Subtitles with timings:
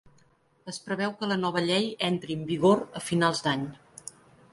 [0.71, 3.67] Es preveu que la nova llei entri en vigor a finals d’any.